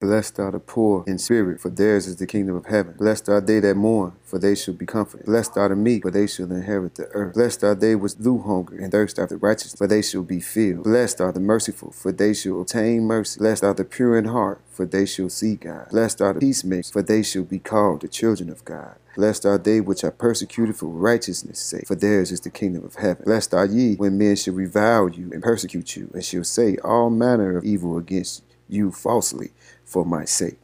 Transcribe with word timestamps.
Blessed 0.00 0.40
are 0.40 0.50
the 0.50 0.58
poor 0.58 1.04
in 1.06 1.18
spirit, 1.18 1.60
for 1.60 1.68
theirs 1.68 2.06
is 2.06 2.16
the 2.16 2.26
kingdom 2.26 2.56
of 2.56 2.64
heaven. 2.64 2.94
Blessed 2.96 3.28
are 3.28 3.42
they 3.42 3.60
that 3.60 3.74
mourn, 3.74 4.14
for 4.24 4.38
they 4.38 4.54
shall 4.54 4.72
be 4.72 4.86
comforted. 4.86 5.26
Blessed 5.26 5.58
are 5.58 5.68
the 5.68 5.76
meek, 5.76 6.00
for 6.04 6.10
they 6.10 6.26
shall 6.26 6.50
inherit 6.50 6.94
the 6.94 7.04
earth. 7.08 7.34
Blessed 7.34 7.62
are 7.64 7.74
they 7.74 7.94
which 7.94 8.16
do 8.16 8.38
hunger 8.38 8.78
and 8.78 8.90
thirst 8.90 9.18
after 9.18 9.36
righteousness, 9.36 9.76
for 9.76 9.86
they 9.86 10.00
shall 10.00 10.22
be 10.22 10.40
filled. 10.40 10.84
Blessed 10.84 11.20
are 11.20 11.32
the 11.32 11.40
merciful, 11.40 11.90
for 11.90 12.12
they 12.12 12.32
shall 12.32 12.62
obtain 12.62 13.02
mercy. 13.02 13.40
Blessed 13.40 13.62
are 13.62 13.74
the 13.74 13.84
pure 13.84 14.16
in 14.16 14.24
heart, 14.24 14.62
for 14.70 14.86
they 14.86 15.04
shall 15.04 15.28
see 15.28 15.56
God. 15.56 15.90
Blessed 15.90 16.22
are 16.22 16.32
the 16.32 16.40
peacemakers, 16.40 16.90
for 16.90 17.02
they 17.02 17.22
shall 17.22 17.42
be 17.42 17.58
called 17.58 18.00
the 18.00 18.08
children 18.08 18.48
of 18.48 18.64
God. 18.64 18.96
Blessed 19.16 19.44
are 19.44 19.58
they 19.58 19.82
which 19.82 20.02
are 20.02 20.10
persecuted 20.10 20.76
for 20.76 20.86
righteousness' 20.86 21.58
sake, 21.58 21.86
for 21.86 21.94
theirs 21.94 22.32
is 22.32 22.40
the 22.40 22.48
kingdom 22.48 22.86
of 22.86 22.94
heaven. 22.94 23.24
Blessed 23.26 23.52
are 23.52 23.66
ye 23.66 23.96
when 23.96 24.16
men 24.16 24.36
shall 24.36 24.54
revile 24.54 25.10
you 25.10 25.30
and 25.30 25.42
persecute 25.42 25.94
you, 25.94 26.10
and 26.14 26.24
shall 26.24 26.44
say 26.44 26.78
all 26.78 27.10
manner 27.10 27.58
of 27.58 27.64
evil 27.64 27.98
against 27.98 28.44
you 28.66 28.90
falsely 28.92 29.50
for 29.90 30.04
my 30.04 30.24
sake. 30.24 30.60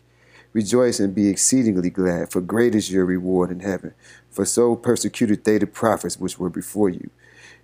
Rejoice 0.53 1.01
and 1.01 1.15
be 1.15 1.29
exceedingly 1.29 1.91
glad, 1.91 2.31
for 2.31 2.41
great 2.41 2.75
is 2.75 2.91
your 2.91 3.05
reward 3.05 3.51
in 3.51 3.61
heaven. 3.61 3.93
For 4.31 4.45
so 4.45 4.77
persecuted 4.77 5.45
they 5.45 5.59
the 5.59 5.67
prophets 5.67 6.19
which 6.19 6.39
were 6.39 6.49
before 6.49 6.89
you. 6.89 7.11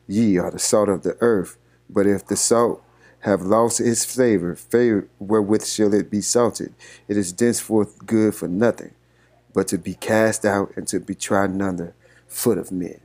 Ye 0.06 0.36
are 0.36 0.50
the 0.50 0.58
salt 0.58 0.88
of 0.88 1.02
the 1.02 1.16
earth, 1.20 1.56
but 1.88 2.06
if 2.06 2.26
the 2.26 2.36
salt 2.36 2.82
have 3.20 3.42
lost 3.42 3.80
its 3.80 4.04
flavor, 4.04 4.54
favor 4.56 5.08
wherewith 5.20 5.64
shall 5.64 5.94
it 5.94 6.10
be 6.10 6.20
salted? 6.20 6.74
It 7.06 7.16
is 7.16 7.32
thenceforth 7.32 8.04
good 8.04 8.34
for 8.34 8.48
nothing, 8.48 8.94
but 9.54 9.68
to 9.68 9.78
be 9.78 9.94
cast 9.94 10.44
out 10.44 10.72
and 10.76 10.88
to 10.88 10.98
be 10.98 11.14
trodden 11.14 11.62
under 11.62 11.94
foot 12.26 12.58
of 12.58 12.72
men. 12.72 13.00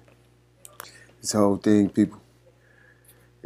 This 1.21 1.33
whole 1.33 1.57
thing, 1.57 1.89
people, 1.89 2.19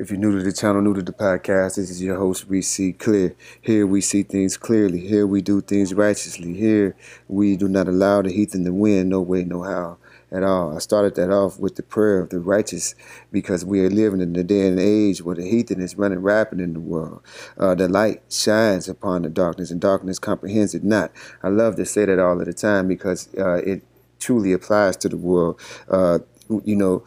if 0.01 0.09
you're 0.09 0.19
new 0.19 0.35
to 0.35 0.43
the 0.43 0.51
channel, 0.51 0.81
new 0.81 0.95
to 0.95 1.03
the 1.03 1.11
podcast, 1.11 1.75
this 1.75 1.91
is 1.91 2.01
your 2.01 2.17
host, 2.17 2.47
We 2.47 2.63
See 2.63 2.91
Clear. 2.91 3.35
Here 3.61 3.85
we 3.85 4.01
see 4.01 4.23
things 4.23 4.57
clearly. 4.57 4.99
Here 4.99 5.27
we 5.27 5.43
do 5.43 5.61
things 5.61 5.93
righteously. 5.93 6.55
Here 6.55 6.95
we 7.27 7.55
do 7.55 7.67
not 7.67 7.87
allow 7.87 8.23
the 8.23 8.31
heat 8.31 8.55
and 8.55 8.65
the 8.65 8.73
wind, 8.73 9.09
no 9.09 9.21
way, 9.21 9.43
no 9.43 9.61
how 9.61 9.99
at 10.31 10.41
all. 10.41 10.75
I 10.75 10.79
started 10.79 11.13
that 11.15 11.29
off 11.29 11.59
with 11.59 11.75
the 11.75 11.83
prayer 11.83 12.19
of 12.19 12.29
the 12.29 12.39
righteous 12.39 12.95
because 13.31 13.63
we 13.63 13.85
are 13.85 13.91
living 13.91 14.21
in 14.21 14.33
the 14.33 14.43
day 14.43 14.65
and 14.65 14.79
age 14.79 15.21
where 15.21 15.35
the 15.35 15.47
heathen 15.47 15.79
is 15.79 15.95
running 15.95 16.23
rapid 16.23 16.59
in 16.59 16.73
the 16.73 16.79
world. 16.79 17.21
Uh, 17.55 17.75
the 17.75 17.87
light 17.87 18.23
shines 18.27 18.89
upon 18.89 19.21
the 19.21 19.29
darkness 19.29 19.69
and 19.69 19.79
darkness 19.79 20.17
comprehends 20.17 20.73
it 20.73 20.83
not. 20.83 21.11
I 21.43 21.49
love 21.49 21.75
to 21.75 21.85
say 21.85 22.05
that 22.05 22.17
all 22.17 22.39
of 22.39 22.47
the 22.47 22.53
time 22.53 22.87
because 22.87 23.29
uh, 23.37 23.57
it 23.57 23.83
truly 24.19 24.51
applies 24.51 24.97
to 24.97 25.09
the 25.09 25.17
world. 25.17 25.61
Uh, 25.87 26.19
you 26.65 26.75
know, 26.75 27.03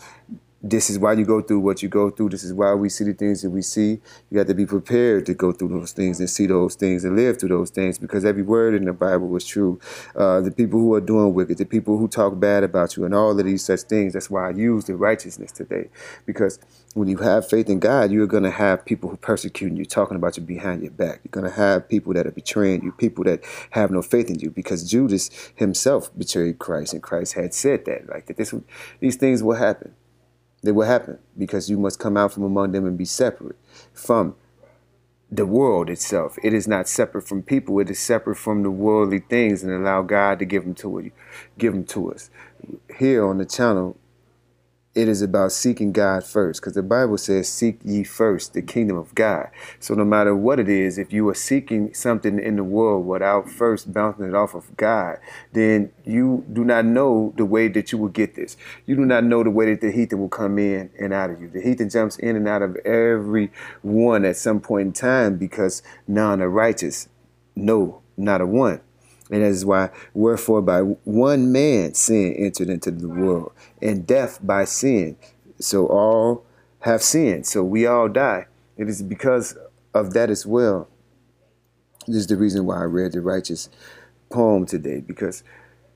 this 0.66 0.88
is 0.88 0.98
why 0.98 1.12
you 1.12 1.26
go 1.26 1.42
through 1.42 1.60
what 1.60 1.82
you 1.82 1.90
go 1.90 2.08
through. 2.08 2.30
This 2.30 2.42
is 2.42 2.54
why 2.54 2.72
we 2.72 2.88
see 2.88 3.04
the 3.04 3.12
things 3.12 3.42
that 3.42 3.50
we 3.50 3.60
see. 3.60 4.00
You 4.30 4.38
got 4.38 4.46
to 4.46 4.54
be 4.54 4.64
prepared 4.64 5.26
to 5.26 5.34
go 5.34 5.52
through 5.52 5.68
those 5.68 5.92
things 5.92 6.20
and 6.20 6.30
see 6.30 6.46
those 6.46 6.74
things 6.74 7.04
and 7.04 7.14
live 7.14 7.38
through 7.38 7.50
those 7.50 7.68
things 7.68 7.98
because 7.98 8.24
every 8.24 8.42
word 8.42 8.74
in 8.74 8.86
the 8.86 8.94
Bible 8.94 9.28
was 9.28 9.44
true. 9.44 9.78
Uh, 10.16 10.40
the 10.40 10.50
people 10.50 10.80
who 10.80 10.94
are 10.94 11.02
doing 11.02 11.34
wicked, 11.34 11.58
the 11.58 11.66
people 11.66 11.98
who 11.98 12.08
talk 12.08 12.40
bad 12.40 12.64
about 12.64 12.96
you, 12.96 13.04
and 13.04 13.14
all 13.14 13.38
of 13.38 13.44
these 13.44 13.62
such 13.62 13.82
things. 13.82 14.14
That's 14.14 14.30
why 14.30 14.48
I 14.48 14.52
use 14.52 14.86
the 14.86 14.96
righteousness 14.96 15.52
today 15.52 15.90
because 16.24 16.58
when 16.94 17.08
you 17.08 17.18
have 17.18 17.46
faith 17.46 17.68
in 17.68 17.78
God, 17.78 18.10
you're 18.10 18.26
going 18.26 18.44
to 18.44 18.50
have 18.50 18.86
people 18.86 19.10
who 19.10 19.18
persecute 19.18 19.72
you, 19.72 19.84
talking 19.84 20.16
about 20.16 20.38
you 20.38 20.42
behind 20.42 20.80
your 20.80 20.92
back. 20.92 21.20
You're 21.24 21.42
going 21.42 21.44
to 21.44 21.54
have 21.54 21.88
people 21.90 22.14
that 22.14 22.26
are 22.26 22.30
betraying 22.30 22.82
you, 22.82 22.92
people 22.92 23.24
that 23.24 23.44
have 23.70 23.90
no 23.90 24.00
faith 24.00 24.30
in 24.30 24.38
you 24.38 24.50
because 24.50 24.88
Judas 24.88 25.30
himself 25.56 26.16
betrayed 26.16 26.58
Christ 26.58 26.94
and 26.94 27.02
Christ 27.02 27.34
had 27.34 27.52
said 27.52 27.84
that, 27.84 28.08
like 28.08 28.26
that 28.26 28.38
this, 28.38 28.54
these 29.00 29.16
things 29.16 29.42
will 29.42 29.56
happen. 29.56 29.94
They 30.64 30.72
will 30.72 30.86
happen 30.86 31.18
because 31.36 31.68
you 31.68 31.78
must 31.78 31.98
come 31.98 32.16
out 32.16 32.32
from 32.32 32.42
among 32.42 32.72
them 32.72 32.86
and 32.86 32.96
be 32.96 33.04
separate 33.04 33.56
from 33.92 34.34
the 35.30 35.44
world 35.44 35.90
itself. 35.90 36.38
It 36.42 36.54
is 36.54 36.66
not 36.66 36.88
separate 36.88 37.28
from 37.28 37.42
people. 37.42 37.78
It 37.80 37.90
is 37.90 37.98
separate 37.98 38.36
from 38.36 38.62
the 38.62 38.70
worldly 38.70 39.20
things 39.20 39.62
and 39.62 39.70
allow 39.70 40.00
God 40.00 40.38
to 40.38 40.46
give 40.46 40.64
them 40.64 40.74
to 40.76 41.00
you, 41.00 41.10
give 41.58 41.74
them 41.74 41.84
to 41.84 42.12
us. 42.12 42.30
Here 42.96 43.26
on 43.26 43.36
the 43.36 43.44
channel, 43.44 43.98
it 44.94 45.08
is 45.08 45.22
about 45.22 45.50
seeking 45.50 45.92
God 45.92 46.24
first 46.24 46.60
because 46.60 46.74
the 46.74 46.82
Bible 46.82 47.18
says, 47.18 47.48
Seek 47.48 47.80
ye 47.84 48.04
first 48.04 48.52
the 48.52 48.62
kingdom 48.62 48.96
of 48.96 49.14
God. 49.14 49.48
So, 49.80 49.94
no 49.94 50.04
matter 50.04 50.36
what 50.36 50.60
it 50.60 50.68
is, 50.68 50.98
if 50.98 51.12
you 51.12 51.28
are 51.28 51.34
seeking 51.34 51.92
something 51.92 52.38
in 52.38 52.56
the 52.56 52.64
world 52.64 53.06
without 53.06 53.48
first 53.48 53.92
bouncing 53.92 54.26
it 54.26 54.34
off 54.34 54.54
of 54.54 54.76
God, 54.76 55.18
then 55.52 55.92
you 56.04 56.44
do 56.52 56.64
not 56.64 56.84
know 56.84 57.34
the 57.36 57.44
way 57.44 57.68
that 57.68 57.90
you 57.90 57.98
will 57.98 58.08
get 58.08 58.36
this. 58.36 58.56
You 58.86 58.94
do 58.94 59.04
not 59.04 59.24
know 59.24 59.42
the 59.42 59.50
way 59.50 59.66
that 59.72 59.80
the 59.80 59.90
heathen 59.90 60.20
will 60.20 60.28
come 60.28 60.58
in 60.58 60.90
and 60.98 61.12
out 61.12 61.30
of 61.30 61.40
you. 61.40 61.48
The 61.48 61.60
heathen 61.60 61.90
jumps 61.90 62.16
in 62.18 62.36
and 62.36 62.48
out 62.48 62.62
of 62.62 62.76
every 62.84 63.50
one 63.82 64.24
at 64.24 64.36
some 64.36 64.60
point 64.60 64.86
in 64.86 64.92
time 64.92 65.36
because 65.36 65.82
none 66.06 66.40
are 66.40 66.48
righteous. 66.48 67.08
No, 67.56 68.02
not 68.16 68.40
a 68.40 68.46
one. 68.46 68.80
And 69.30 69.42
that 69.42 69.48
is 69.48 69.64
why, 69.64 69.90
wherefore, 70.12 70.60
by 70.60 70.80
one 70.80 71.50
man 71.50 71.94
sin 71.94 72.34
entered 72.34 72.68
into 72.68 72.90
the 72.90 73.08
world, 73.08 73.52
and 73.80 74.06
death 74.06 74.38
by 74.42 74.64
sin. 74.64 75.16
So 75.58 75.86
all 75.86 76.44
have 76.80 77.02
sinned. 77.02 77.46
So 77.46 77.64
we 77.64 77.86
all 77.86 78.08
die. 78.08 78.46
It 78.76 78.88
is 78.88 79.02
because 79.02 79.56
of 79.94 80.12
that 80.12 80.28
as 80.28 80.44
well. 80.44 80.88
This 82.06 82.16
is 82.16 82.26
the 82.26 82.36
reason 82.36 82.66
why 82.66 82.80
I 82.80 82.84
read 82.84 83.12
the 83.12 83.22
righteous 83.22 83.70
poem 84.30 84.66
today, 84.66 85.00
because 85.00 85.42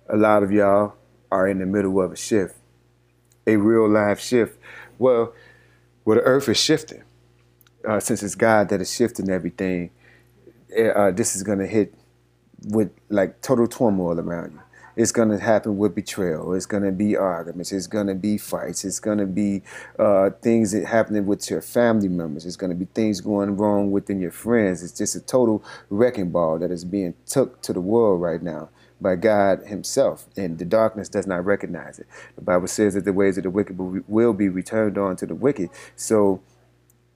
a 0.09 0.17
lot 0.17 0.43
of 0.43 0.51
y'all 0.51 0.95
are 1.31 1.47
in 1.47 1.59
the 1.59 1.67
middle 1.67 2.01
of 2.01 2.13
a 2.13 2.17
shift, 2.17 2.57
a 3.47 3.57
real 3.57 3.89
life 3.89 4.21
shift. 4.21 4.59
Well, 4.99 5.35
well, 6.05 6.17
the 6.17 6.23
earth 6.23 6.49
is 6.49 6.59
shifting. 6.59 7.03
Uh, 7.87 8.01
since 8.01 8.23
it's 8.23 8.35
God 8.35 8.71
that 8.71 8.81
is 8.81 8.95
shifting 8.95 9.29
everything, 9.29 9.91
eh, 10.75 10.89
uh, 10.89 11.11
this 11.11 11.37
is 11.37 11.43
going 11.43 11.59
to 11.59 11.67
hit 11.67 11.95
with 12.65 12.91
like 13.09 13.41
total 13.41 13.67
turmoil 13.67 14.19
around 14.19 14.53
you. 14.53 14.61
It's 14.97 15.13
going 15.13 15.29
to 15.29 15.39
happen 15.39 15.79
with 15.79 15.95
betrayal. 15.95 16.55
It's 16.55 16.67
going 16.67 16.83
to 16.83 16.91
be 16.91 17.17
arguments. 17.17 17.71
It's 17.71 17.87
going 17.87 18.09
to 18.09 18.17
be 18.17 18.37
fights. 18.37 18.85
It's 18.85 18.99
going 18.99 19.19
to 19.19 19.27
be 19.27 19.63
uh, 19.97 20.31
things 20.43 20.73
that 20.73 20.87
happening 20.87 21.25
with 21.25 21.49
your 21.49 21.63
family 21.63 22.09
members. 22.09 22.45
It's 22.45 22.57
going 22.57 22.71
to 22.71 22.77
be 22.77 22.87
things 22.95 23.21
going 23.21 23.57
wrong 23.57 23.93
within 23.93 24.21
your 24.21 24.33
friends. 24.33 24.83
It's 24.83 24.91
just 24.91 25.15
a 25.15 25.21
total 25.21 25.63
wrecking 25.89 26.31
ball 26.31 26.59
that 26.59 26.73
is 26.73 26.85
being 26.85 27.15
took 27.27 27.63
to 27.63 27.73
the 27.73 27.81
world 27.81 28.21
right 28.21 28.43
now 28.43 28.71
by 29.01 29.17
God 29.17 29.61
Himself, 29.67 30.27
and 30.37 30.59
the 30.59 30.65
darkness 30.65 31.09
does 31.09 31.27
not 31.27 31.45
recognize 31.45 31.99
it. 31.99 32.07
The 32.35 32.43
Bible 32.43 32.67
says 32.67 32.95
that 32.95 33.05
the 33.05 33.13
ways 33.13 33.37
of 33.37 33.45
the 33.45 33.51
wicked 33.51 33.79
will 34.09 34.33
be 34.33 34.49
returned 34.49 34.99
on 34.99 35.17
to 35.17 35.27
the 35.27 35.35
wicked. 35.35 35.71
So, 35.95 36.43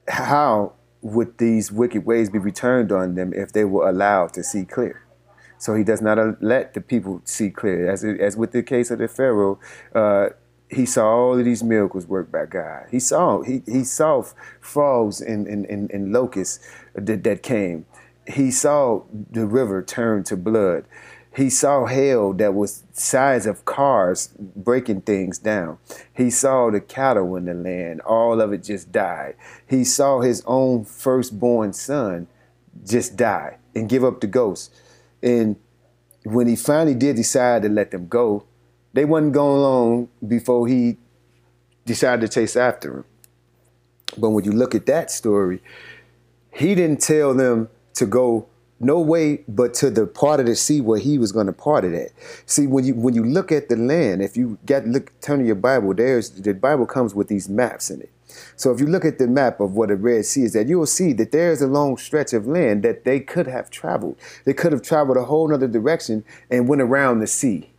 how 0.06 0.74
would 1.00 1.38
these 1.38 1.72
wicked 1.72 2.06
ways 2.06 2.30
be 2.30 2.38
returned 2.38 2.92
on 2.92 3.16
them 3.16 3.32
if 3.34 3.52
they 3.52 3.64
were 3.64 3.88
allowed 3.88 4.32
to 4.34 4.44
see 4.44 4.64
clear? 4.64 5.01
So 5.62 5.76
he 5.76 5.84
does 5.84 6.02
not 6.02 6.42
let 6.42 6.74
the 6.74 6.80
people 6.80 7.22
see 7.24 7.48
clear. 7.48 7.88
As, 7.88 8.02
as 8.02 8.36
with 8.36 8.50
the 8.50 8.64
case 8.64 8.90
of 8.90 8.98
the 8.98 9.06
Pharaoh, 9.06 9.60
uh, 9.94 10.30
he 10.68 10.84
saw 10.84 11.06
all 11.06 11.38
of 11.38 11.44
these 11.44 11.62
miracles 11.62 12.04
worked 12.04 12.32
by 12.32 12.46
God. 12.46 12.86
He 12.90 12.98
saw 12.98 13.42
he, 13.42 13.62
he 13.64 13.84
saw 13.84 14.24
frogs 14.60 15.20
and, 15.20 15.46
and, 15.46 15.64
and, 15.66 15.88
and 15.92 16.12
locusts 16.12 16.68
that, 16.94 17.22
that 17.22 17.44
came. 17.44 17.86
He 18.26 18.50
saw 18.50 19.04
the 19.30 19.46
river 19.46 19.84
turn 19.84 20.24
to 20.24 20.36
blood. 20.36 20.84
He 21.36 21.48
saw 21.48 21.86
hail 21.86 22.32
that 22.32 22.54
was 22.54 22.82
size 22.92 23.46
of 23.46 23.64
cars 23.64 24.30
breaking 24.36 25.02
things 25.02 25.38
down. 25.38 25.78
He 26.12 26.28
saw 26.30 26.72
the 26.72 26.80
cattle 26.80 27.36
in 27.36 27.44
the 27.44 27.54
land. 27.54 28.00
All 28.00 28.40
of 28.40 28.52
it 28.52 28.64
just 28.64 28.90
died. 28.90 29.36
He 29.64 29.84
saw 29.84 30.22
his 30.22 30.42
own 30.44 30.86
firstborn 30.86 31.72
son 31.72 32.26
just 32.84 33.14
die 33.14 33.58
and 33.76 33.88
give 33.88 34.02
up 34.02 34.20
the 34.20 34.26
ghost. 34.26 34.74
And 35.22 35.56
when 36.24 36.46
he 36.46 36.56
finally 36.56 36.94
did 36.94 37.16
decide 37.16 37.62
to 37.62 37.68
let 37.68 37.90
them 37.90 38.08
go, 38.08 38.44
they 38.92 39.04
wasn't 39.04 39.32
going 39.32 39.60
long 39.60 40.08
before 40.26 40.66
he 40.66 40.96
decided 41.84 42.20
to 42.22 42.28
chase 42.28 42.56
after 42.56 42.98
him. 42.98 43.04
But 44.18 44.30
when 44.30 44.44
you 44.44 44.52
look 44.52 44.74
at 44.74 44.86
that 44.86 45.10
story, 45.10 45.62
he 46.52 46.74
didn't 46.74 47.00
tell 47.00 47.34
them 47.34 47.68
to 47.94 48.06
go 48.06 48.46
no 48.78 48.98
way 49.00 49.44
but 49.48 49.74
to 49.74 49.90
the 49.90 50.06
part 50.06 50.40
of 50.40 50.46
the 50.46 50.56
sea 50.56 50.80
where 50.80 50.98
he 50.98 51.16
was 51.16 51.32
going 51.32 51.46
to 51.46 51.52
part 51.52 51.84
it 51.84 51.94
at. 51.94 52.10
See, 52.46 52.66
when 52.66 52.84
you 52.84 52.94
when 52.94 53.14
you 53.14 53.24
look 53.24 53.52
at 53.52 53.68
the 53.68 53.76
land, 53.76 54.22
if 54.22 54.36
you 54.36 54.58
get 54.66 54.86
look 54.86 55.18
turn 55.20 55.38
to 55.38 55.46
your 55.46 55.54
Bible, 55.54 55.94
there's 55.94 56.30
the 56.30 56.52
Bible 56.52 56.86
comes 56.86 57.14
with 57.14 57.28
these 57.28 57.48
maps 57.48 57.90
in 57.90 58.02
it. 58.02 58.10
So 58.56 58.72
if 58.72 58.80
you 58.80 58.86
look 58.86 59.04
at 59.04 59.18
the 59.18 59.26
map 59.26 59.60
of 59.60 59.74
what 59.74 59.88
the 59.88 59.96
Red 59.96 60.24
Sea 60.24 60.44
is, 60.44 60.52
that 60.52 60.68
you 60.68 60.78
will 60.78 60.86
see 60.86 61.12
that 61.14 61.32
there's 61.32 61.62
a 61.62 61.66
long 61.66 61.96
stretch 61.96 62.32
of 62.32 62.46
land 62.46 62.82
that 62.82 63.04
they 63.04 63.20
could 63.20 63.46
have 63.46 63.70
traveled. 63.70 64.16
They 64.44 64.54
could 64.54 64.72
have 64.72 64.82
traveled 64.82 65.16
a 65.16 65.24
whole 65.24 65.52
other 65.52 65.68
direction 65.68 66.24
and 66.50 66.68
went 66.68 66.82
around 66.82 67.20
the 67.20 67.26
sea. 67.26 67.70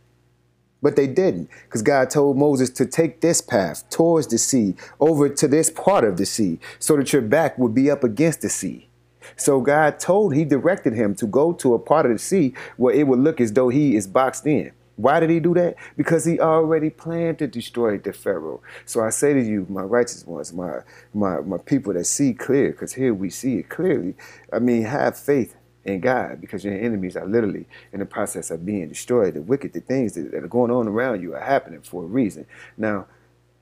But 0.82 0.96
they 0.96 1.06
didn't, 1.06 1.48
because 1.64 1.80
God 1.80 2.10
told 2.10 2.36
Moses 2.36 2.68
to 2.70 2.84
take 2.84 3.22
this 3.22 3.40
path 3.40 3.88
towards 3.88 4.26
the 4.26 4.36
sea, 4.36 4.76
over 5.00 5.30
to 5.30 5.48
this 5.48 5.70
part 5.70 6.04
of 6.04 6.18
the 6.18 6.26
sea, 6.26 6.58
so 6.78 6.96
that 6.98 7.10
your 7.10 7.22
back 7.22 7.58
would 7.58 7.74
be 7.74 7.90
up 7.90 8.04
against 8.04 8.42
the 8.42 8.50
sea. 8.50 8.88
So 9.36 9.62
God 9.62 9.98
told, 9.98 10.34
He 10.34 10.44
directed 10.44 10.92
him 10.92 11.14
to 11.14 11.26
go 11.26 11.54
to 11.54 11.72
a 11.72 11.78
part 11.78 12.04
of 12.04 12.12
the 12.12 12.18
sea 12.18 12.52
where 12.76 12.94
it 12.94 13.06
would 13.06 13.18
look 13.18 13.40
as 13.40 13.52
though 13.52 13.70
he 13.70 13.96
is 13.96 14.06
boxed 14.06 14.46
in. 14.46 14.72
Why 14.96 15.20
did 15.20 15.30
he 15.30 15.40
do 15.40 15.54
that? 15.54 15.76
Because 15.96 16.24
he 16.24 16.38
already 16.40 16.90
planned 16.90 17.38
to 17.40 17.46
destroy 17.46 17.98
the 17.98 18.12
Pharaoh. 18.12 18.62
So 18.86 19.02
I 19.02 19.10
say 19.10 19.34
to 19.34 19.40
you, 19.40 19.66
my 19.68 19.82
righteous 19.82 20.26
ones, 20.26 20.52
my 20.52 20.80
my 21.12 21.40
my 21.40 21.58
people 21.58 21.92
that 21.94 22.04
see 22.04 22.32
clear, 22.34 22.70
because 22.70 22.94
here 22.94 23.12
we 23.12 23.30
see 23.30 23.58
it 23.58 23.68
clearly. 23.68 24.14
I 24.52 24.60
mean, 24.60 24.82
have 24.84 25.18
faith 25.18 25.56
in 25.84 26.00
God 26.00 26.40
because 26.40 26.64
your 26.64 26.74
enemies 26.74 27.16
are 27.16 27.26
literally 27.26 27.66
in 27.92 28.00
the 28.00 28.06
process 28.06 28.50
of 28.50 28.64
being 28.64 28.88
destroyed. 28.88 29.34
The 29.34 29.42
wicked, 29.42 29.72
the 29.72 29.80
things 29.80 30.14
that, 30.14 30.30
that 30.32 30.44
are 30.44 30.48
going 30.48 30.70
on 30.70 30.88
around 30.88 31.22
you 31.22 31.34
are 31.34 31.40
happening 31.40 31.82
for 31.82 32.04
a 32.04 32.06
reason. 32.06 32.46
Now, 32.76 33.06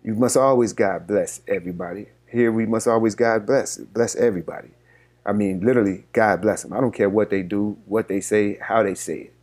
you 0.05 0.15
must 0.15 0.37
always 0.37 0.73
God 0.73 1.07
bless 1.07 1.41
everybody. 1.49 2.09
Here 2.31 2.53
we 2.53 2.67
must 2.67 2.89
always 2.89 3.15
God 3.15 3.47
bless, 3.47 3.79
bless 3.79 4.17
everybody. 4.17 4.71
I 5.25 5.33
mean, 5.33 5.61
literally, 5.61 6.05
God 6.13 6.43
bless 6.43 6.63
them. 6.63 6.73
I 6.73 6.81
don't 6.81 6.95
care 6.95 7.09
what 7.09 7.31
they 7.31 7.43
do, 7.43 7.79
what 7.87 8.09
they 8.09 8.21
say, 8.21 8.59
how 8.61 8.83
they 8.83 8.95
say 8.95 9.19
it. 9.19 9.35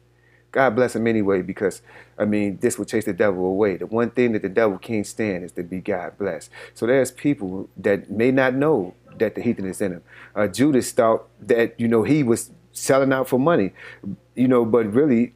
God 0.51 0.75
bless 0.75 0.95
him 0.95 1.05
anyway 1.07 1.41
because, 1.41 1.81
I 2.17 2.25
mean, 2.25 2.57
this 2.61 2.77
will 2.77 2.85
chase 2.85 3.05
the 3.05 3.13
devil 3.13 3.45
away. 3.45 3.77
The 3.77 3.85
one 3.85 4.09
thing 4.09 4.31
that 4.33 4.41
the 4.41 4.49
devil 4.49 4.77
can't 4.77 5.05
stand 5.05 5.43
is 5.43 5.51
to 5.53 5.63
be 5.63 5.79
God 5.79 6.17
blessed. 6.17 6.49
So 6.73 6.85
there's 6.85 7.11
people 7.11 7.69
that 7.77 8.09
may 8.09 8.31
not 8.31 8.55
know 8.55 8.95
that 9.17 9.35
the 9.35 9.41
heathen 9.41 9.65
is 9.65 9.81
in 9.81 9.93
him. 9.93 10.03
Uh, 10.35 10.47
Judas 10.47 10.91
thought 10.91 11.27
that, 11.41 11.79
you 11.79 11.87
know, 11.87 12.03
he 12.03 12.23
was 12.23 12.51
selling 12.71 13.13
out 13.13 13.27
for 13.27 13.39
money, 13.39 13.73
you 14.35 14.47
know, 14.47 14.65
but 14.65 14.91
really, 14.91 15.33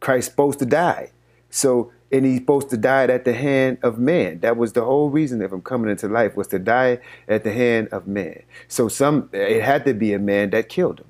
Christ's 0.00 0.30
supposed 0.30 0.58
to 0.60 0.66
die. 0.66 1.10
So 1.50 1.92
and 2.12 2.24
he's 2.24 2.38
supposed 2.38 2.70
to 2.70 2.76
die 2.76 3.04
at 3.04 3.24
the 3.24 3.32
hand 3.32 3.78
of 3.82 3.98
man. 3.98 4.40
That 4.40 4.56
was 4.56 4.72
the 4.72 4.84
whole 4.84 5.10
reason 5.10 5.42
of 5.42 5.52
him 5.52 5.62
coming 5.62 5.90
into 5.90 6.08
life 6.08 6.36
was 6.36 6.48
to 6.48 6.58
die 6.58 6.98
at 7.28 7.44
the 7.44 7.52
hand 7.52 7.88
of 7.88 8.06
man. 8.06 8.42
So 8.68 8.88
some 8.88 9.30
it 9.32 9.62
had 9.62 9.84
to 9.84 9.94
be 9.94 10.12
a 10.12 10.18
man 10.18 10.50
that 10.50 10.68
killed 10.68 11.00
him. 11.00 11.06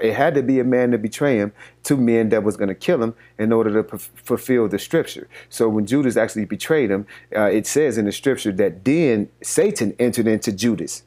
It 0.00 0.14
had 0.14 0.34
to 0.34 0.42
be 0.42 0.60
a 0.60 0.64
man 0.64 0.90
to 0.90 0.98
betray 0.98 1.36
him 1.36 1.52
two 1.82 1.96
men 1.96 2.28
that 2.30 2.42
was 2.42 2.56
going 2.56 2.68
to 2.68 2.74
kill 2.74 3.02
him 3.02 3.14
in 3.38 3.52
order 3.52 3.82
to 3.82 3.98
fulfill 3.98 4.68
the 4.68 4.78
scripture. 4.78 5.28
So 5.48 5.68
when 5.68 5.86
Judas 5.86 6.16
actually 6.16 6.44
betrayed 6.44 6.90
him, 6.90 7.06
uh, 7.34 7.44
it 7.44 7.66
says 7.66 7.96
in 7.96 8.04
the 8.04 8.12
scripture 8.12 8.52
that 8.52 8.84
then 8.84 9.28
Satan 9.42 9.94
entered 9.98 10.26
into 10.26 10.52
Judas, 10.52 11.04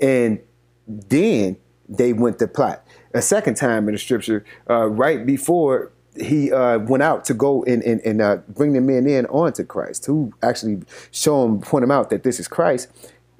and 0.00 0.40
then 0.86 1.56
they 1.88 2.12
went 2.12 2.38
to 2.38 2.48
plot. 2.48 2.86
A 3.12 3.22
second 3.22 3.56
time 3.56 3.88
in 3.88 3.94
the 3.94 3.98
scripture, 3.98 4.44
uh, 4.68 4.86
right 4.86 5.24
before 5.24 5.92
he 6.16 6.52
uh, 6.52 6.78
went 6.78 7.02
out 7.02 7.24
to 7.26 7.34
go 7.34 7.64
and, 7.64 7.82
and, 7.82 8.00
and 8.02 8.22
uh, 8.22 8.36
bring 8.48 8.72
the 8.72 8.80
men 8.80 9.06
in 9.06 9.26
onto 9.26 9.64
Christ, 9.64 10.06
who 10.06 10.32
actually 10.42 10.82
show 11.10 11.44
him, 11.44 11.60
point 11.60 11.82
him 11.82 11.90
out 11.90 12.10
that 12.10 12.22
this 12.22 12.38
is 12.38 12.48
Christ. 12.48 12.88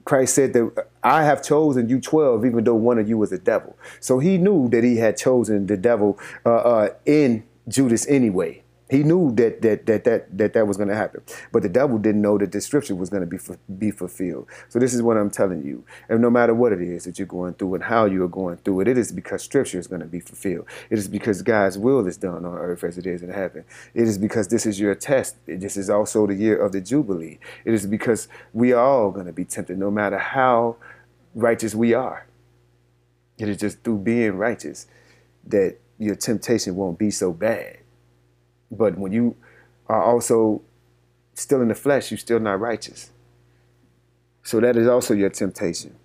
Christ 0.04 0.34
said 0.34 0.52
that 0.52 0.88
I 1.02 1.24
have 1.24 1.42
chosen 1.42 1.88
you 1.88 2.00
12, 2.00 2.44
even 2.44 2.64
though 2.64 2.74
one 2.74 2.98
of 2.98 3.08
you 3.08 3.18
was 3.18 3.32
a 3.32 3.38
devil. 3.38 3.76
So 4.00 4.18
he 4.18 4.38
knew 4.38 4.68
that 4.70 4.84
he 4.84 4.96
had 4.96 5.16
chosen 5.16 5.66
the 5.66 5.76
devil 5.76 6.18
uh, 6.44 6.54
uh 6.54 6.88
in 7.06 7.44
Judas 7.68 8.06
anyway. 8.08 8.63
He 8.90 9.02
knew 9.02 9.32
that 9.36 9.62
that 9.62 9.86
that 9.86 10.04
that 10.04 10.36
that, 10.36 10.52
that 10.52 10.66
was 10.66 10.76
going 10.76 10.90
to 10.90 10.94
happen, 10.94 11.22
but 11.52 11.62
the 11.62 11.70
devil 11.70 11.96
didn't 11.96 12.20
know 12.20 12.36
that 12.36 12.52
the 12.52 12.60
scripture 12.60 12.94
was 12.94 13.08
going 13.08 13.22
to 13.22 13.26
be 13.26 13.38
be 13.78 13.90
fulfilled. 13.90 14.46
So 14.68 14.78
this 14.78 14.92
is 14.92 15.00
what 15.00 15.16
I'm 15.16 15.30
telling 15.30 15.64
you, 15.64 15.84
and 16.10 16.20
no 16.20 16.28
matter 16.28 16.52
what 16.52 16.72
it 16.72 16.82
is 16.82 17.04
that 17.04 17.18
you're 17.18 17.26
going 17.26 17.54
through 17.54 17.76
and 17.76 17.84
how 17.84 18.04
you 18.04 18.22
are 18.24 18.28
going 18.28 18.58
through 18.58 18.82
it, 18.82 18.88
it 18.88 18.98
is 18.98 19.10
because 19.10 19.42
scripture 19.42 19.78
is 19.78 19.86
going 19.86 20.02
to 20.02 20.06
be 20.06 20.20
fulfilled. 20.20 20.66
It 20.90 20.98
is 20.98 21.08
because 21.08 21.40
God's 21.40 21.78
will 21.78 22.06
is 22.06 22.18
done 22.18 22.44
on 22.44 22.58
earth 22.58 22.84
as 22.84 22.98
it 22.98 23.06
is 23.06 23.22
in 23.22 23.30
heaven. 23.30 23.64
It 23.94 24.06
is 24.06 24.18
because 24.18 24.48
this 24.48 24.66
is 24.66 24.78
your 24.78 24.94
test. 24.94 25.36
This 25.46 25.78
is 25.78 25.88
also 25.88 26.26
the 26.26 26.34
year 26.34 26.62
of 26.62 26.72
the 26.72 26.82
jubilee. 26.82 27.38
It 27.64 27.72
is 27.72 27.86
because 27.86 28.28
we 28.52 28.72
are 28.72 28.84
all 28.84 29.10
going 29.10 29.26
to 29.26 29.32
be 29.32 29.46
tempted, 29.46 29.78
no 29.78 29.90
matter 29.90 30.18
how 30.18 30.76
righteous 31.34 31.74
we 31.74 31.94
are. 31.94 32.26
It 33.38 33.48
is 33.48 33.56
just 33.56 33.82
through 33.82 33.98
being 33.98 34.36
righteous 34.36 34.86
that 35.46 35.78
your 35.98 36.16
temptation 36.16 36.76
won't 36.76 36.98
be 36.98 37.10
so 37.10 37.32
bad 37.32 37.78
but 38.74 38.98
when 38.98 39.12
you 39.12 39.36
are 39.88 40.02
also 40.02 40.62
still 41.34 41.62
in 41.62 41.68
the 41.68 41.74
flesh, 41.74 42.10
you're 42.10 42.18
still 42.18 42.40
not 42.40 42.60
righteous. 42.60 43.10
So 44.42 44.60
that 44.60 44.76
is 44.76 44.86
also 44.86 45.14
your 45.14 45.30
temptation. 45.30 45.96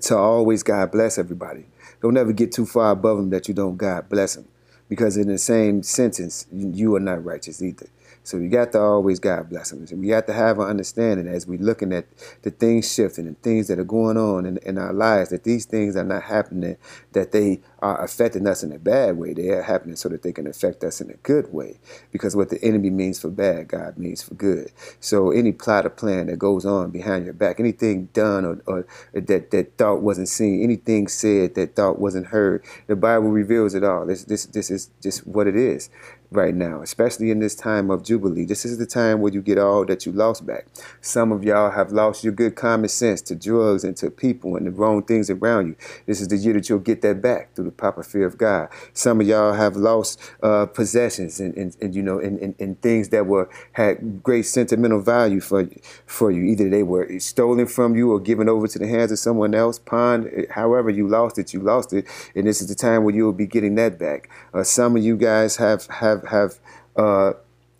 To 0.00 0.16
always 0.16 0.62
God 0.62 0.90
bless 0.90 1.18
everybody. 1.18 1.66
Don't 2.02 2.16
ever 2.16 2.32
get 2.32 2.52
too 2.52 2.66
far 2.66 2.92
above 2.92 3.18
them 3.18 3.30
that 3.30 3.48
you 3.48 3.54
don't 3.54 3.76
God 3.76 4.08
bless 4.08 4.34
them. 4.34 4.46
Because 4.88 5.16
in 5.16 5.28
the 5.28 5.38
same 5.38 5.82
sentence, 5.82 6.46
you 6.52 6.94
are 6.94 7.00
not 7.00 7.24
righteous 7.24 7.60
either. 7.62 7.86
So 8.22 8.38
we 8.38 8.48
got 8.48 8.72
to 8.72 8.80
always 8.80 9.20
God 9.20 9.48
bless 9.48 9.70
them. 9.70 9.86
We 10.00 10.08
got 10.08 10.26
to 10.26 10.32
have 10.32 10.58
an 10.58 10.66
understanding 10.66 11.28
as 11.28 11.46
we're 11.46 11.60
looking 11.60 11.92
at 11.92 12.06
the 12.42 12.50
things 12.50 12.92
shifting 12.92 13.26
and 13.26 13.40
things 13.40 13.68
that 13.68 13.78
are 13.78 13.84
going 13.84 14.16
on 14.16 14.46
in, 14.46 14.58
in 14.58 14.78
our 14.78 14.92
lives, 14.92 15.30
that 15.30 15.44
these 15.44 15.64
things 15.64 15.96
are 15.96 16.04
not 16.04 16.24
happening, 16.24 16.76
that 17.12 17.32
they 17.32 17.60
are 17.80 18.02
affecting 18.02 18.46
us 18.46 18.62
in 18.62 18.72
a 18.72 18.78
bad 18.78 19.16
way. 19.16 19.32
They 19.32 19.50
are 19.50 19.62
happening 19.62 19.96
so 19.96 20.08
that 20.08 20.22
they 20.22 20.32
can 20.32 20.46
affect 20.46 20.82
us 20.82 21.00
in 21.00 21.10
a 21.10 21.16
good 21.18 21.52
way. 21.52 21.78
Because 22.10 22.34
what 22.34 22.50
the 22.50 22.62
enemy 22.62 22.90
means 22.90 23.20
for 23.20 23.30
bad, 23.30 23.68
God 23.68 23.96
means 23.96 24.22
for 24.22 24.34
good. 24.34 24.72
So 25.00 25.30
any 25.30 25.52
plot 25.52 25.86
or 25.86 25.90
plan 25.90 26.26
that 26.26 26.38
goes 26.38 26.66
on 26.66 26.90
behind 26.90 27.24
your 27.24 27.34
back, 27.34 27.60
anything 27.60 28.06
done 28.12 28.44
or, 28.44 28.60
or 28.66 28.86
that, 29.12 29.50
that 29.50 29.78
thought 29.78 30.02
wasn't 30.02 30.28
seen, 30.28 30.62
anything 30.62 31.06
said 31.08 31.54
that 31.54 31.76
thought 31.76 31.98
wasn't 31.98 32.26
heard, 32.26 32.64
the 32.86 32.96
Bible 32.96 33.28
reveals 33.28 33.74
it 33.74 33.84
all. 33.84 34.04
This, 34.06 34.24
this, 34.24 34.46
this 34.46 34.70
is 34.70 34.90
just 35.00 35.26
what 35.26 35.46
it 35.46 35.56
is 35.56 35.90
right 36.30 36.54
now, 36.54 36.82
especially 36.82 37.30
in 37.30 37.38
this 37.40 37.54
time 37.54 37.90
of 37.90 38.02
Jubilee. 38.02 38.44
This 38.44 38.64
is 38.64 38.78
the 38.78 38.86
time 38.86 39.20
where 39.20 39.32
you 39.32 39.40
get 39.40 39.58
all 39.58 39.84
that 39.86 40.06
you 40.06 40.12
lost 40.12 40.46
back. 40.46 40.66
Some 41.00 41.32
of 41.32 41.44
y'all 41.44 41.70
have 41.70 41.92
lost 41.92 42.24
your 42.24 42.32
good 42.32 42.56
common 42.56 42.88
sense 42.88 43.20
to 43.22 43.34
drugs 43.34 43.84
and 43.84 43.96
to 43.98 44.10
people 44.10 44.56
and 44.56 44.66
the 44.66 44.70
wrong 44.70 45.02
things 45.02 45.30
around 45.30 45.68
you. 45.68 45.76
This 46.06 46.20
is 46.20 46.28
the 46.28 46.36
year 46.36 46.54
that 46.54 46.68
you'll 46.68 46.78
get 46.78 47.02
that 47.02 47.20
back 47.22 47.54
through 47.54 47.66
the 47.66 47.70
proper 47.70 48.02
fear 48.02 48.26
of 48.26 48.38
God. 48.38 48.68
Some 48.92 49.20
of 49.20 49.26
y'all 49.26 49.54
have 49.54 49.76
lost 49.76 50.20
uh, 50.42 50.66
possessions 50.66 51.40
and, 51.40 51.56
and, 51.56 51.76
and, 51.80 51.94
you 51.94 52.02
know 52.02 52.18
and, 52.18 52.38
and, 52.40 52.54
and, 52.58 52.80
things 52.82 53.08
that 53.08 53.26
were 53.26 53.48
had 53.72 54.22
great 54.22 54.42
sentimental 54.42 55.00
value 55.00 55.40
for 55.40 55.68
for 56.04 56.30
you. 56.30 56.42
Either 56.42 56.68
they 56.68 56.82
were 56.82 57.18
stolen 57.18 57.66
from 57.66 57.96
you 57.96 58.12
or 58.12 58.20
given 58.20 58.48
over 58.48 58.68
to 58.68 58.78
the 58.78 58.86
hands 58.86 59.10
of 59.10 59.18
someone 59.18 59.54
else, 59.54 59.78
pawned. 59.78 60.46
However 60.50 60.90
you 60.90 61.08
lost 61.08 61.38
it, 61.38 61.54
you 61.54 61.60
lost 61.60 61.92
it, 61.92 62.06
and 62.34 62.46
this 62.46 62.60
is 62.60 62.68
the 62.68 62.74
time 62.74 63.04
where 63.04 63.14
you 63.14 63.24
will 63.24 63.32
be 63.32 63.46
getting 63.46 63.76
that 63.76 63.98
back. 63.98 64.28
Uh, 64.52 64.62
some 64.62 64.96
of 64.96 65.02
you 65.02 65.16
guys 65.16 65.56
have 65.56 65.86
have 65.86 66.15
have 66.22 66.28
have 66.28 66.58
uh, 66.96 67.32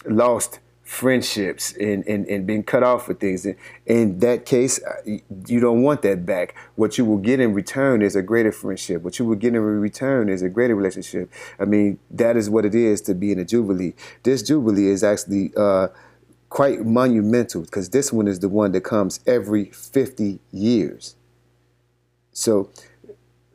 lost 0.09 0.61
friendships 0.87 1.73
and, 1.79 2.06
and, 2.06 2.29
and 2.29 2.65
cut 2.65 2.85
off 2.85 3.09
with 3.09 3.19
things. 3.19 3.44
In, 3.44 3.56
in 3.87 4.21
that 4.21 4.47
case, 4.47 4.81
uh, 4.85 5.19
you 5.47 5.59
don't 5.59 5.83
want 5.83 6.03
that 6.03 6.25
back. 6.25 6.55
What 6.77 6.97
you 6.97 7.05
will 7.05 7.19
get 7.19 7.41
in 7.41 7.55
return 7.55 8.03
is 8.03 8.15
a 8.15 8.23
greater 8.23 8.53
friendship. 8.53 9.03
What 9.03 9.19
you 9.19 9.25
will 9.25 9.35
get 9.35 9.55
in 9.55 9.61
return 9.61 10.29
is 10.29 10.43
a 10.43 10.49
greater 10.49 10.77
relationship. 10.77 11.31
I 11.59 11.65
mean, 11.65 11.99
that 12.11 12.37
is 12.37 12.49
what 12.49 12.65
it 12.65 12.75
is 12.75 13.00
to 13.03 13.15
be 13.15 13.33
in 13.33 13.41
a 13.41 13.44
Jubilee. 13.44 13.94
This 14.23 14.44
Jubilee 14.44 14.87
is 14.87 15.03
actually 15.03 15.53
uh, 15.56 15.88
quite 16.50 16.87
monumental 16.87 17.62
because 17.62 17.91
this 17.91 18.12
one 18.12 18.29
is 18.29 18.38
the 18.38 18.49
one 18.49 18.71
that 18.71 18.83
comes 18.83 19.19
every 19.27 19.65
50 19.67 20.38
years. 20.53 21.17
So, 22.31 22.71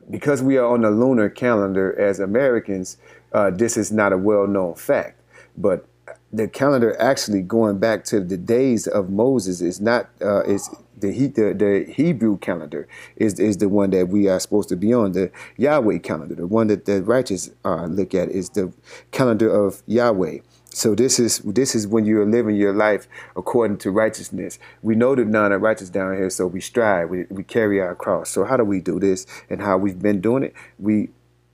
because 0.10 0.42
we 0.44 0.57
are 0.57 0.66
on 0.66 0.81
the 0.81 0.92
lunar 0.92 1.30
calendar 1.30 1.98
as 1.98 2.19
Americans, 2.19 2.98
uh, 3.33 3.50
this 3.51 3.78
is 3.78 3.92
not 3.92 4.13
a 4.13 4.18
well-known 4.18 4.76
fact, 4.76 5.21
but 5.57 5.85
the 6.33 6.47
calendar 6.47 7.00
actually 7.00 7.42
going 7.42 7.78
back 7.78 8.04
to 8.06 8.19
the 8.19 8.38
days 8.38 8.88
of 8.88 9.09
Moses 9.09 9.61
is 9.61 9.81
not 9.81 10.09
uh, 10.21 10.44
is 10.44 10.69
the, 10.97 11.11
he, 11.11 11.28
the 11.28 11.54
the 11.54 11.92
Hebrew 11.92 12.38
calendar 12.38 12.88
is 13.16 13.40
is 13.40 13.57
the 13.57 13.69
one 13.69 13.90
that 13.92 14.07
we 14.07 14.28
are 14.28 14.40
supposed 14.40 14.69
to 14.69 14.76
be 14.76 14.94
on 14.94 15.11
the 15.11 15.31
Yahweh 15.57 16.00
calendar 16.00 16.35
the 16.35 16.47
one 16.47 16.68
that 16.68 16.85
the 16.85 17.04
righteous 17.04 17.52
uh, 17.66 17.85
look 17.85 18.14
at 18.14 18.30
is 18.30 18.50
the 18.52 18.71
calendar 19.11 19.50
of 19.54 19.83
Yahweh 19.88 20.40
so 20.73 20.95
this 20.95 21.19
is 21.19 21.40
this 21.40 21.76
is 21.76 21.85
when 21.85 22.06
you're 22.06 22.26
living 22.26 22.56
your 22.56 22.73
life 22.73 23.07
according 23.35 23.78
to 23.80 23.92
righteousness. 23.92 24.57
We 24.81 24.95
know 24.95 25.16
the 25.16 25.26
non-righteous 25.26 25.90
down 25.90 26.16
here, 26.16 26.30
so 26.30 26.47
we 26.47 26.61
strive. 26.61 27.09
We, 27.09 27.26
we 27.30 27.44
carry 27.44 27.81
our 27.81 27.94
cross. 27.94 28.30
So 28.30 28.45
how 28.45 28.56
do 28.56 28.64
we 28.64 28.80
do 28.80 28.97
this 28.97 29.26
and 29.50 29.61
how 29.61 29.78
we've 29.78 30.00
been 30.00 30.21
doing 30.21 30.44
it? 30.44 30.54
We 30.80 31.09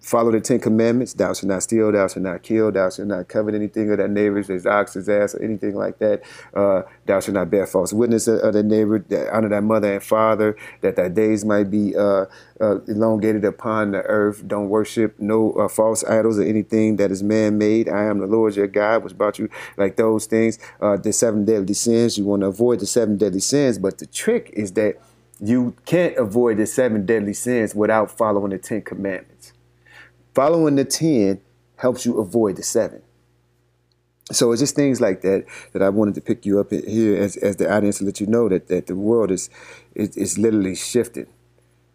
follow 0.08 0.32
the 0.32 0.40
Ten 0.40 0.60
Commandments. 0.60 1.14
Thou 1.14 1.34
shalt 1.34 1.50
not 1.50 1.64
steal. 1.64 1.92
Thou 1.92 2.08
shalt 2.08 2.24
not 2.24 2.42
kill. 2.42 2.72
Thou 2.72 2.90
shalt 2.90 3.10
not 3.10 3.28
covet 3.28 3.54
anything 3.54 3.92
of 3.92 3.98
that 3.98 4.10
neighbor's, 4.10 4.48
his 4.48 4.66
ox, 4.66 4.94
his 4.94 5.10
ass, 5.10 5.36
or 5.36 5.44
anything 5.44 5.76
like 5.76 6.00
that. 6.00 6.24
Uh, 6.54 6.84
thou 7.06 7.20
shalt 7.20 7.36
not 7.36 7.52
bear 7.52 7.68
false 7.68 7.92
witness 7.92 8.28
of 8.28 8.54
the 8.54 8.64
neighbor, 8.64 9.00
that, 9.10 9.30
honor 9.36 9.50
thy 9.50 9.60
mother 9.60 9.96
and 9.96 10.04
father, 10.04 10.56
that 10.80 10.96
thy 10.96 11.10
days 11.10 11.44
might 11.44 11.70
be 11.70 11.94
uh, 11.96 12.26
uh, 12.62 12.80
elongated 12.88 13.44
upon 13.44 13.92
the 13.92 14.02
earth. 14.04 14.48
Don't 14.48 14.70
worship 14.70 15.20
no 15.20 15.52
uh, 15.54 15.68
false 15.68 16.06
idols 16.06 16.40
or 16.40 16.44
anything 16.44 16.96
that 16.96 17.12
is 17.12 17.22
man-made. 17.22 17.90
I 17.90 18.06
am 18.06 18.20
the 18.20 18.28
Lord 18.28 18.56
your 18.56 18.68
God, 18.68 19.04
which 19.04 19.18
brought 19.18 19.38
you 19.38 19.50
like 19.76 19.98
those 19.98 20.26
things. 20.26 20.58
Uh, 20.80 20.96
the 20.96 21.12
seven 21.12 21.44
deadly 21.44 21.74
sins. 21.74 22.18
You 22.18 22.24
want 22.24 22.44
to 22.44 22.48
avoid 22.48 22.80
the 22.80 22.86
seven 22.86 23.18
deadly 23.18 23.42
sins, 23.42 23.78
but 23.78 23.98
the 23.98 24.06
trick 24.06 24.52
is 24.54 24.72
that 24.74 25.02
you 25.40 25.76
can't 25.86 26.18
avoid 26.18 26.58
the 26.58 26.66
seven 26.66 27.06
deadly 27.06 27.34
sins 27.34 27.76
without 27.76 28.10
following 28.10 28.52
the 28.52 28.58
Ten 28.58 28.82
Commandments. 28.82 29.37
Following 30.38 30.76
the 30.76 30.86
10 30.86 31.42
helps 31.78 32.06
you 32.06 32.20
avoid 32.20 32.58
the 32.58 32.62
7. 32.62 33.02
So 34.32 34.52
it's 34.52 34.62
just 34.62 34.76
things 34.76 35.02
like 35.02 35.22
that 35.22 35.46
that 35.74 35.82
I 35.82 35.90
wanted 35.90 36.14
to 36.14 36.22
pick 36.22 36.46
you 36.46 36.60
up 36.60 36.70
here 36.70 37.20
as, 37.20 37.38
as 37.38 37.56
the 37.56 37.68
audience 37.74 37.98
to 37.98 38.04
let 38.04 38.22
you 38.22 38.28
know 38.28 38.48
that, 38.48 38.68
that 38.68 38.86
the 38.86 38.96
world 38.96 39.32
is, 39.32 39.50
is, 39.96 40.16
is 40.16 40.38
literally 40.38 40.76
shifting. 40.76 41.26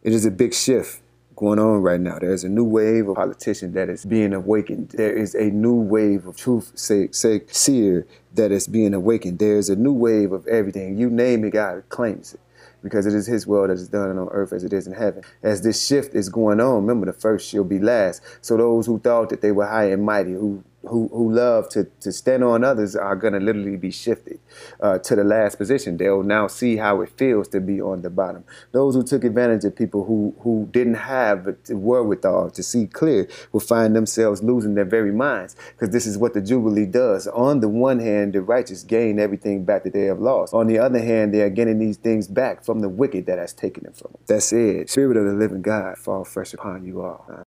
It 0.03 0.13
is 0.13 0.27
a 0.27 0.31
big 0.33 0.55
shift 0.55 1.03
going 1.37 1.61
on 1.61 1.83
right 1.83 2.01
now. 2.01 2.19
There's 2.19 2.43
a 2.43 2.49
new 2.49 2.65
wave 2.65 3.09
of 3.09 3.15
politicians 3.15 3.75
that 3.75 3.89
is 3.89 4.05
being 4.05 4.33
awakened. 4.33 4.89
There 4.89 5.17
is 5.17 5.37
a 5.37 5.45
new 5.45 5.77
wave 5.77 6.27
of 6.27 6.37
truth 6.37 6.73
seer 6.75 8.07
that 8.35 8.51
is 8.51 8.67
being 8.67 8.93
awakened. 8.93 9.39
There's 9.39 9.69
a 9.69 9.77
new 9.77 9.93
wave 9.93 10.33
of 10.33 10.49
everything. 10.49 10.99
You 10.99 11.11
name 11.11 11.45
it, 11.45 11.51
God 11.51 11.85
claims 11.91 12.35
it. 12.35 12.41
Because 12.83 13.07
it 13.07 13.15
is 13.15 13.27
his 13.27 13.47
will 13.47 13.67
that 13.67 13.75
is 13.75 13.89
done 13.89 14.19
on 14.19 14.29
earth 14.31 14.53
as 14.53 14.65
it 14.65 14.73
is 14.73 14.87
in 14.87 14.93
heaven. 14.93 15.23
As 15.43 15.63
this 15.63 15.87
shift 15.87 16.15
is 16.15 16.29
going 16.29 16.61
on, 16.61 16.77
remember 16.77 17.07
the 17.07 17.13
first 17.13 17.49
shall 17.49 17.65
be 17.65 17.79
last. 17.79 18.23
So 18.41 18.57
those 18.57 18.87
who 18.87 18.99
thought 18.99 19.31
that 19.31 19.41
they 19.41 19.53
were 19.53 19.67
high 19.67 19.91
and 19.91 20.05
mighty, 20.05 20.33
who 20.33 20.65
who, 20.89 21.09
who 21.13 21.33
love 21.33 21.69
to, 21.71 21.85
to 22.01 22.13
stand 22.13 22.43
on 22.45 22.65
others 22.65 22.97
are 22.97 23.17
going 23.17 23.33
to 23.33 23.41
literally 23.41 23.77
be 23.77 23.91
shifted 23.91 24.41
uh, 24.81 24.99
to 24.99 25.17
the 25.17 25.25
last 25.25 25.59
position. 25.59 25.97
They'll 25.97 26.23
now 26.23 26.47
see 26.47 26.77
how 26.77 27.01
it 27.01 27.11
feels 27.11 27.49
to 27.49 27.61
be 27.61 27.81
on 27.81 28.03
the 28.03 28.11
bottom. 28.11 28.45
Those 28.73 28.95
who 28.95 29.03
took 29.03 29.25
advantage 29.25 29.65
of 29.65 29.77
people 29.77 30.05
who, 30.05 30.35
who 30.41 30.69
didn't 30.71 30.95
have 30.95 31.45
the 31.45 31.77
wherewithal 31.77 32.51
to 32.51 32.63
see 32.63 32.87
clear 32.87 33.29
will 33.53 33.61
find 33.61 33.95
themselves 33.95 34.43
losing 34.43 34.75
their 34.75 34.85
very 34.85 35.13
minds 35.13 35.57
because 35.73 35.91
this 35.91 36.07
is 36.07 36.19
what 36.19 36.35
the 36.35 36.41
Jubilee 36.41 36.87
does. 36.87 37.27
On 37.29 37.61
the 37.61 37.69
one 37.69 38.01
hand, 38.01 38.33
the 38.33 38.43
righteous 38.43 38.83
gain 38.83 39.19
everything 39.19 39.65
back 39.65 39.85
that 39.85 39.93
they 39.93 40.05
have 40.05 40.21
lost. 40.21 40.55
On 40.55 40.67
the 40.67 40.79
other 40.79 40.99
hand, 40.99 41.33
they 41.33 41.43
are 41.43 41.51
getting 41.51 41.79
these 41.79 41.97
things 41.97 42.29
back 42.29 42.65
from 42.65 42.81
the 42.81 42.89
wicked 42.89 43.27
that 43.27 43.39
has 43.39 43.53
taken 43.53 43.85
them 43.85 43.93
from 43.93 44.13
them. 44.13 44.23
That's 44.27 44.53
it. 44.53 44.91
Spirit 44.91 45.17
of 45.17 45.27
the 45.27 45.33
living 45.33 45.63
God 45.63 45.99
fall 45.99 46.25
fresh 46.25 46.55
upon 46.55 46.85
you 46.85 47.03
all. 47.03 47.25